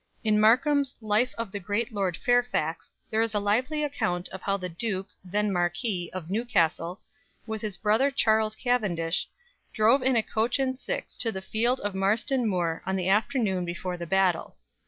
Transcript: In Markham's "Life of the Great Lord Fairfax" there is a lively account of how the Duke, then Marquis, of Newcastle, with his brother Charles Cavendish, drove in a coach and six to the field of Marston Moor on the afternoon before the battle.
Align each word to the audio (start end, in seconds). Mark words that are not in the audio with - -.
In 0.23 0.39
Markham's 0.39 0.97
"Life 0.99 1.31
of 1.37 1.51
the 1.51 1.59
Great 1.59 1.91
Lord 1.91 2.17
Fairfax" 2.17 2.91
there 3.11 3.21
is 3.21 3.35
a 3.35 3.39
lively 3.39 3.83
account 3.83 4.27
of 4.29 4.41
how 4.41 4.57
the 4.57 4.67
Duke, 4.67 5.09
then 5.23 5.53
Marquis, 5.53 6.09
of 6.11 6.31
Newcastle, 6.31 6.99
with 7.45 7.61
his 7.61 7.77
brother 7.77 8.09
Charles 8.09 8.55
Cavendish, 8.55 9.29
drove 9.73 10.01
in 10.01 10.15
a 10.15 10.23
coach 10.23 10.57
and 10.57 10.79
six 10.79 11.19
to 11.19 11.31
the 11.31 11.39
field 11.43 11.79
of 11.81 11.93
Marston 11.93 12.47
Moor 12.47 12.81
on 12.87 12.95
the 12.95 13.09
afternoon 13.09 13.63
before 13.63 13.95
the 13.95 14.07
battle. 14.07 14.55